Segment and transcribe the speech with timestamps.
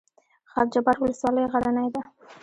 [0.51, 2.01] خاک جبار ولسوالۍ غرنۍ ده؟